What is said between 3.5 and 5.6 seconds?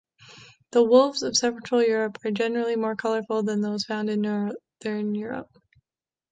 those found in northern Europe.